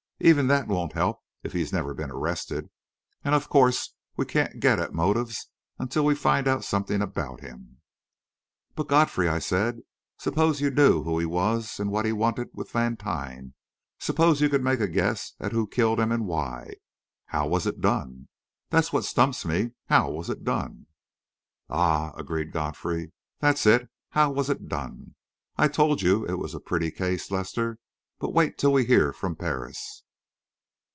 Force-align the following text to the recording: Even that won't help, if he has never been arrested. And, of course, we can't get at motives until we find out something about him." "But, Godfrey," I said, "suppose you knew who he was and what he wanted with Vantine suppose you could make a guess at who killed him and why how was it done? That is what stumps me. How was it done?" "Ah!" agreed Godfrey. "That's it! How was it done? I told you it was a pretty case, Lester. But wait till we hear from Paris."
Even 0.23 0.45
that 0.45 0.67
won't 0.67 0.93
help, 0.93 1.17
if 1.41 1.53
he 1.53 1.61
has 1.61 1.73
never 1.73 1.95
been 1.95 2.11
arrested. 2.11 2.69
And, 3.23 3.33
of 3.33 3.49
course, 3.49 3.95
we 4.17 4.23
can't 4.23 4.59
get 4.59 4.77
at 4.77 4.93
motives 4.93 5.49
until 5.79 6.05
we 6.05 6.13
find 6.13 6.47
out 6.47 6.63
something 6.63 7.01
about 7.01 7.41
him." 7.41 7.81
"But, 8.75 8.87
Godfrey," 8.87 9.27
I 9.27 9.39
said, 9.39 9.79
"suppose 10.19 10.61
you 10.61 10.69
knew 10.69 11.01
who 11.01 11.17
he 11.17 11.25
was 11.25 11.79
and 11.79 11.89
what 11.89 12.05
he 12.05 12.11
wanted 12.11 12.49
with 12.53 12.69
Vantine 12.69 13.55
suppose 13.99 14.41
you 14.41 14.47
could 14.47 14.63
make 14.63 14.79
a 14.79 14.87
guess 14.87 15.33
at 15.39 15.53
who 15.53 15.65
killed 15.65 15.99
him 15.99 16.11
and 16.11 16.27
why 16.27 16.75
how 17.25 17.47
was 17.47 17.65
it 17.65 17.81
done? 17.81 18.27
That 18.69 18.83
is 18.83 18.93
what 18.93 19.05
stumps 19.05 19.43
me. 19.43 19.71
How 19.89 20.11
was 20.11 20.29
it 20.29 20.43
done?" 20.43 20.85
"Ah!" 21.67 22.13
agreed 22.15 22.51
Godfrey. 22.51 23.11
"That's 23.39 23.65
it! 23.65 23.89
How 24.11 24.29
was 24.29 24.51
it 24.51 24.69
done? 24.69 25.15
I 25.57 25.67
told 25.67 26.03
you 26.03 26.27
it 26.27 26.35
was 26.37 26.53
a 26.53 26.59
pretty 26.59 26.91
case, 26.91 27.31
Lester. 27.31 27.79
But 28.19 28.35
wait 28.35 28.59
till 28.59 28.73
we 28.73 28.85
hear 28.85 29.11
from 29.13 29.35
Paris." 29.35 30.03